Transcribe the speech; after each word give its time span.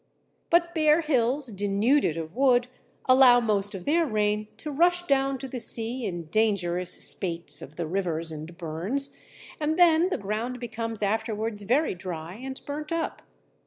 But 0.49 0.73
bare 0.73 1.01
hills 1.01 1.45
denuded 1.51 2.17
of 2.17 2.35
wood 2.35 2.65
allow 3.05 3.39
most 3.39 3.75
of 3.75 3.85
their 3.85 4.03
rain 4.03 4.47
to 4.57 4.71
rush 4.71 5.03
down 5.03 5.37
to 5.37 5.47
the 5.47 5.59
sea 5.59 6.07
in 6.07 6.23
dangerous 6.23 6.91
spates 6.91 7.61
of 7.61 7.75
the 7.75 7.85
rivers 7.85 8.31
and 8.31 8.57
burns, 8.57 9.15
and 9.59 9.77
then 9.77 10.09
the 10.09 10.17
ground 10.17 10.59
becomes 10.59 11.03
afterwards 11.03 11.61
very 11.61 11.93
dry 11.93 12.33
and 12.33 12.61
burnt 12.65 12.91
up. 12.91 13.21